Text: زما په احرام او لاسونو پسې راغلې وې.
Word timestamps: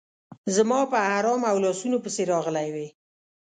زما 0.55 0.79
په 0.91 0.97
احرام 1.09 1.41
او 1.51 1.57
لاسونو 1.65 1.97
پسې 2.03 2.21
راغلې 2.33 2.67
وې. 2.75 2.87